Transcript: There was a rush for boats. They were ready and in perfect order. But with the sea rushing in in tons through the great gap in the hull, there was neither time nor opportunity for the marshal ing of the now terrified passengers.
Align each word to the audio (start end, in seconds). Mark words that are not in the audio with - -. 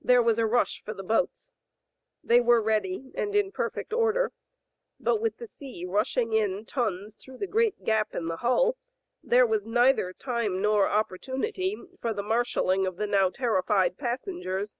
There 0.00 0.22
was 0.22 0.38
a 0.38 0.46
rush 0.46 0.82
for 0.82 0.94
boats. 0.94 1.54
They 2.24 2.40
were 2.40 2.62
ready 2.62 3.12
and 3.14 3.36
in 3.36 3.52
perfect 3.52 3.92
order. 3.92 4.32
But 4.98 5.20
with 5.20 5.36
the 5.36 5.46
sea 5.46 5.84
rushing 5.86 6.32
in 6.32 6.60
in 6.60 6.64
tons 6.64 7.14
through 7.14 7.36
the 7.36 7.46
great 7.46 7.84
gap 7.84 8.14
in 8.14 8.28
the 8.28 8.38
hull, 8.38 8.78
there 9.22 9.46
was 9.46 9.66
neither 9.66 10.14
time 10.14 10.62
nor 10.62 10.88
opportunity 10.88 11.76
for 12.00 12.14
the 12.14 12.22
marshal 12.22 12.70
ing 12.70 12.86
of 12.86 12.96
the 12.96 13.06
now 13.06 13.28
terrified 13.28 13.98
passengers. 13.98 14.78